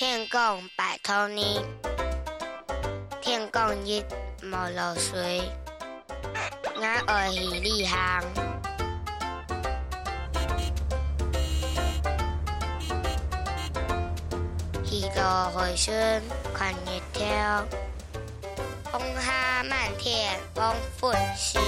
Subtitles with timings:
[0.00, 1.60] 天公拜托你，
[3.20, 4.02] 天公日
[4.42, 5.42] 无落水，
[6.74, 8.22] 我爱起旅行。
[14.86, 16.22] 去到回旋
[16.54, 17.62] 看日跳，
[18.90, 21.58] 风下漫天风粉湿。